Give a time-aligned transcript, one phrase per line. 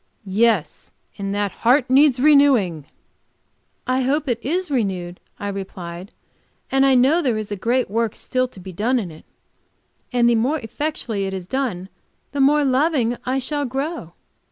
[0.25, 2.85] "Yes; and that heart needs renewing."
[3.85, 6.11] "I hope it is renewed," I replied.
[6.71, 9.25] "But I know there is a great work still to be done in it.
[10.11, 11.87] And the more effectually it is done
[12.31, 14.13] the more loving I shall grow.